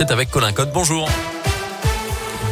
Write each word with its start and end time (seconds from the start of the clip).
C'est 0.00 0.10
avec 0.12 0.30
Colin 0.30 0.50
Code. 0.54 0.70
Bonjour. 0.72 1.10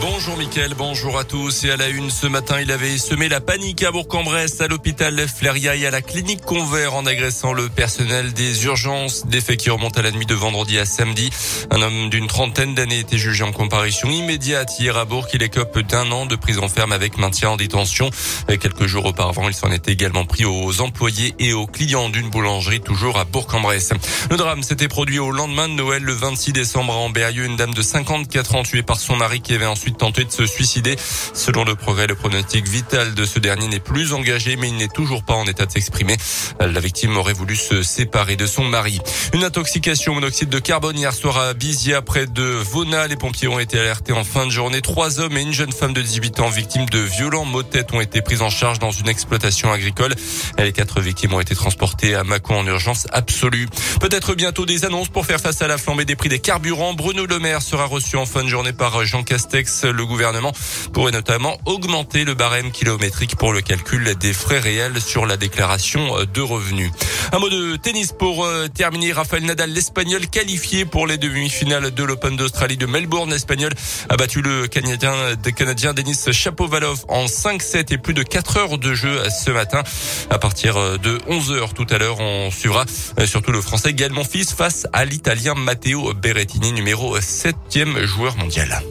Bonjour 0.00 0.36
Mickaël, 0.36 0.74
bonjour 0.76 1.18
à 1.18 1.24
tous. 1.24 1.64
Et 1.64 1.72
à 1.72 1.76
la 1.76 1.88
une, 1.88 2.10
ce 2.10 2.28
matin, 2.28 2.60
il 2.60 2.70
avait 2.70 2.98
semé 2.98 3.28
la 3.28 3.40
panique 3.40 3.82
à 3.82 3.90
Bourg-en-Bresse, 3.90 4.60
à 4.60 4.68
l'hôpital 4.68 5.26
Fléria 5.26 5.74
et 5.74 5.86
à 5.86 5.90
la 5.90 6.02
clinique 6.02 6.42
Convert 6.42 6.94
en 6.94 7.04
agressant 7.04 7.52
le 7.52 7.68
personnel 7.68 8.32
des 8.32 8.64
urgences. 8.64 9.26
Des 9.26 9.40
faits 9.40 9.58
qui 9.58 9.70
remontent 9.70 9.98
à 9.98 10.02
la 10.04 10.12
nuit 10.12 10.26
de 10.26 10.34
vendredi 10.34 10.78
à 10.78 10.84
samedi. 10.84 11.30
Un 11.72 11.82
homme 11.82 12.10
d'une 12.10 12.28
trentaine 12.28 12.76
d'années 12.76 13.00
était 13.00 13.18
jugé 13.18 13.42
en 13.42 13.50
comparution 13.50 14.08
immédiate 14.08 14.78
hier 14.78 14.96
à 14.96 15.04
Bourg. 15.04 15.26
Il 15.34 15.42
écope 15.42 15.76
d'un 15.80 16.12
an 16.12 16.26
de 16.26 16.36
prison 16.36 16.68
ferme 16.68 16.92
avec 16.92 17.18
maintien 17.18 17.50
en 17.50 17.56
détention. 17.56 18.10
Quelques 18.46 18.86
jours 18.86 19.06
auparavant, 19.06 19.48
il 19.48 19.54
s'en 19.54 19.72
était 19.72 19.92
également 19.92 20.24
pris 20.24 20.44
aux 20.44 20.80
employés 20.80 21.34
et 21.40 21.52
aux 21.52 21.66
clients 21.66 22.08
d'une 22.08 22.30
boulangerie 22.30 22.80
toujours 22.80 23.18
à 23.18 23.24
Bourg-en-Bresse. 23.24 23.92
Le 24.30 24.36
drame 24.36 24.62
s'était 24.62 24.88
produit 24.88 25.18
au 25.18 25.32
lendemain 25.32 25.68
de 25.68 25.74
Noël, 25.74 26.04
le 26.04 26.12
26 26.12 26.52
décembre 26.52 26.92
à 26.92 26.96
Amberieu. 26.96 27.46
Une 27.46 27.56
dame 27.56 27.74
de 27.74 27.82
54 27.82 28.54
ans 28.54 28.62
tuée 28.62 28.84
par 28.84 29.00
son 29.00 29.16
mari 29.16 29.40
qui 29.40 29.54
avait 29.54 29.66
ensuite 29.66 29.87
tenté 29.96 30.24
de 30.24 30.30
se 30.30 30.46
suicider. 30.46 30.96
Selon 31.34 31.64
le 31.64 31.74
progrès, 31.74 32.06
le 32.06 32.14
pronostic 32.14 32.66
vital 32.66 33.14
de 33.14 33.24
ce 33.24 33.38
dernier 33.38 33.68
n'est 33.68 33.80
plus 33.80 34.12
engagé, 34.12 34.56
mais 34.56 34.68
il 34.68 34.76
n'est 34.76 34.88
toujours 34.88 35.22
pas 35.22 35.34
en 35.34 35.44
état 35.44 35.66
de 35.66 35.72
s'exprimer. 35.72 36.16
La 36.60 36.80
victime 36.80 37.16
aurait 37.16 37.32
voulu 37.32 37.56
se 37.56 37.82
séparer 37.82 38.36
de 38.36 38.46
son 38.46 38.64
mari. 38.64 39.00
Une 39.32 39.44
intoxication 39.44 40.14
monoxyde 40.14 40.48
de 40.48 40.58
carbone 40.58 40.98
hier 40.98 41.12
soir 41.12 41.38
à 41.38 41.54
Bizia, 41.54 42.02
près 42.02 42.26
de 42.26 42.42
Vona. 42.42 43.06
Les 43.06 43.16
pompiers 43.16 43.48
ont 43.48 43.58
été 43.58 43.78
alertés 43.78 44.12
en 44.12 44.24
fin 44.24 44.46
de 44.46 44.50
journée. 44.50 44.80
Trois 44.80 45.20
hommes 45.20 45.36
et 45.36 45.42
une 45.42 45.52
jeune 45.52 45.72
femme 45.72 45.92
de 45.92 46.02
18 46.02 46.40
ans 46.40 46.48
victimes 46.48 46.86
de 46.86 46.98
violents 46.98 47.44
maux 47.44 47.62
de 47.62 47.68
tête 47.68 47.92
ont 47.92 48.00
été 48.00 48.22
pris 48.22 48.40
en 48.40 48.50
charge 48.50 48.78
dans 48.78 48.90
une 48.90 49.08
exploitation 49.08 49.72
agricole. 49.72 50.14
Les 50.58 50.72
quatre 50.72 51.00
victimes 51.00 51.34
ont 51.34 51.40
été 51.40 51.54
transportées 51.54 52.14
à 52.14 52.24
Mâcon 52.24 52.58
en 52.58 52.66
urgence 52.66 53.06
absolue. 53.12 53.68
Peut-être 54.00 54.34
bientôt 54.34 54.66
des 54.66 54.84
annonces 54.84 55.08
pour 55.08 55.26
faire 55.26 55.40
face 55.40 55.62
à 55.62 55.68
la 55.68 55.78
flambée 55.78 56.04
des 56.04 56.16
prix 56.16 56.28
des 56.28 56.38
carburants. 56.38 56.94
Bruno 56.94 57.26
Le 57.26 57.38
Maire 57.38 57.62
sera 57.62 57.84
reçu 57.84 58.16
en 58.16 58.26
fin 58.26 58.44
de 58.44 58.48
journée 58.48 58.72
par 58.72 59.04
Jean 59.04 59.22
Castex 59.22 59.77
le 59.84 60.06
gouvernement 60.06 60.52
pourrait 60.92 61.12
notamment 61.12 61.56
augmenter 61.66 62.24
le 62.24 62.34
barème 62.34 62.70
kilométrique 62.70 63.36
pour 63.36 63.52
le 63.52 63.60
calcul 63.60 64.14
des 64.16 64.32
frais 64.32 64.58
réels 64.58 65.00
sur 65.00 65.26
la 65.26 65.36
déclaration 65.36 66.24
de 66.32 66.40
revenus. 66.40 66.90
Un 67.32 67.38
mot 67.38 67.48
de 67.48 67.76
tennis 67.76 68.12
pour 68.12 68.44
euh, 68.44 68.68
terminer. 68.68 69.12
Rafael 69.12 69.44
Nadal, 69.44 69.70
l'espagnol 69.70 70.26
qualifié 70.28 70.84
pour 70.84 71.06
les 71.06 71.18
demi-finales 71.18 71.90
de 71.90 72.02
l'Open 72.02 72.36
d'Australie 72.36 72.76
de 72.76 72.86
Melbourne. 72.86 73.30
L'espagnol 73.30 73.72
a 74.08 74.16
battu 74.16 74.42
le 74.42 74.66
Canadien, 74.66 75.12
Canadien 75.56 75.92
Denis 75.92 76.18
Chapovalov 76.32 77.04
en 77.08 77.26
5-7 77.26 77.92
et 77.92 77.98
plus 77.98 78.14
de 78.14 78.22
4 78.22 78.56
heures 78.56 78.78
de 78.78 78.94
jeu 78.94 79.20
ce 79.44 79.50
matin. 79.50 79.82
À 80.30 80.38
partir 80.38 80.98
de 80.98 81.18
11 81.26 81.52
heures 81.52 81.74
tout 81.74 81.86
à 81.90 81.98
l'heure, 81.98 82.20
on 82.20 82.50
suivra 82.50 82.84
euh, 83.18 83.26
surtout 83.26 83.52
le 83.52 83.60
français 83.60 83.94
Gaël 83.94 84.12
Monfils 84.12 84.52
face 84.54 84.86
à 84.92 85.04
l'italien 85.04 85.54
Matteo 85.54 86.14
Berrettini, 86.14 86.72
numéro 86.72 87.18
7e 87.18 88.04
joueur 88.04 88.36
mondial. 88.36 88.82